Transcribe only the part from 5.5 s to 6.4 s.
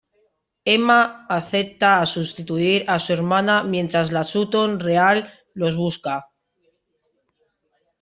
los busca.